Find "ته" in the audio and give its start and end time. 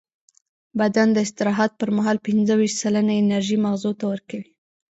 3.99-4.05